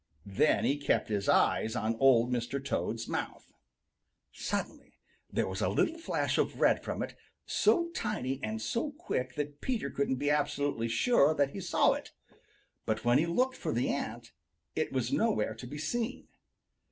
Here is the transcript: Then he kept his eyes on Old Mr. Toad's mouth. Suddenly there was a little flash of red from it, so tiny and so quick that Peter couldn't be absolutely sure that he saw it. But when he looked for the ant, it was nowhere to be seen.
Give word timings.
Then 0.25 0.65
he 0.65 0.77
kept 0.77 1.09
his 1.09 1.29
eyes 1.29 1.75
on 1.75 1.95
Old 1.99 2.31
Mr. 2.31 2.57
Toad's 2.65 3.07
mouth. 3.07 3.53
Suddenly 4.31 4.93
there 5.31 5.47
was 5.47 5.61
a 5.61 5.69
little 5.69 5.99
flash 5.99 6.39
of 6.39 6.59
red 6.59 6.83
from 6.83 7.03
it, 7.03 7.15
so 7.45 7.89
tiny 7.91 8.39
and 8.41 8.59
so 8.59 8.93
quick 8.93 9.35
that 9.35 9.61
Peter 9.61 9.91
couldn't 9.91 10.15
be 10.15 10.31
absolutely 10.31 10.87
sure 10.87 11.35
that 11.35 11.51
he 11.51 11.59
saw 11.61 11.93
it. 11.93 12.13
But 12.87 13.05
when 13.05 13.19
he 13.19 13.27
looked 13.27 13.57
for 13.57 13.71
the 13.73 13.89
ant, 13.89 14.31
it 14.75 14.91
was 14.91 15.13
nowhere 15.13 15.53
to 15.53 15.67
be 15.67 15.77
seen. 15.77 16.27